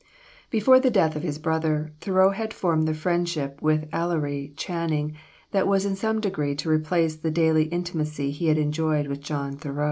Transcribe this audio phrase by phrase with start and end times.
[0.49, 5.15] Before the death of his brother, Thoreau had formed the friendship with Ellery Channing,
[5.51, 9.57] that was in some degree to replace the daily intimacy he had enjoyed with John
[9.57, 9.79] Thoreau.